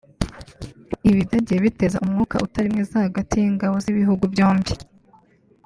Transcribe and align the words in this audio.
Ibi 1.09 1.21
byagiye 1.27 1.59
biteza 1.65 2.01
umwuka 2.05 2.35
utari 2.45 2.67
mwiza 2.73 3.05
hagati 3.05 3.33
y’ingabo 3.41 3.75
z’ibihugu 3.83 4.23
byombi 4.33 4.71